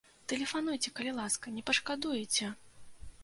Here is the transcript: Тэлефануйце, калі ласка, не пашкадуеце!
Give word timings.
Тэлефануйце, 0.31 0.93
калі 0.99 1.11
ласка, 1.19 1.53
не 1.57 1.63
пашкадуеце! 1.69 2.51